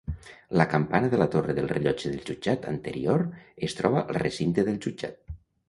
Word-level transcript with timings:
La 0.59 0.65
campana 0.69 1.11
de 1.11 1.19
la 1.21 1.27
torre 1.35 1.55
del 1.59 1.69
rellotge 1.73 2.13
del 2.15 2.25
jutjat 2.31 2.67
anterior 2.73 3.25
es 3.71 3.79
troba 3.83 4.03
al 4.07 4.21
recinte 4.25 4.69
del 4.73 4.85
jutjat. 4.89 5.41